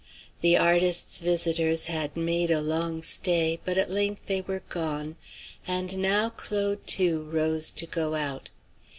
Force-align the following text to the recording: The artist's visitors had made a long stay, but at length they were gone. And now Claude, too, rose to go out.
The 0.41 0.57
artist's 0.57 1.19
visitors 1.19 1.85
had 1.85 2.17
made 2.17 2.49
a 2.49 2.59
long 2.59 3.03
stay, 3.03 3.59
but 3.63 3.77
at 3.77 3.91
length 3.91 4.23
they 4.25 4.41
were 4.41 4.63
gone. 4.67 5.15
And 5.67 5.95
now 5.99 6.31
Claude, 6.31 6.87
too, 6.87 7.25
rose 7.25 7.71
to 7.73 7.85
go 7.85 8.15
out. 8.15 8.49